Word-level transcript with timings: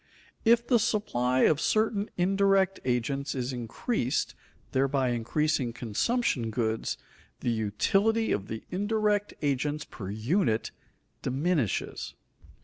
If 0.43 0.65
the 0.65 0.79
supply 0.79 1.41
of 1.41 1.61
certain 1.61 2.09
indirect 2.17 2.79
agents 2.85 3.35
is 3.35 3.53
increased, 3.53 4.33
thereby 4.71 5.09
increasing 5.09 5.73
consumption 5.73 6.49
goods, 6.49 6.97
the 7.41 7.51
utility 7.51 8.31
of 8.31 8.47
the 8.47 8.63
indirect 8.71 9.35
agents 9.43 9.85
per 9.85 10.09
unit 10.09 10.71
diminishes. 11.21 12.15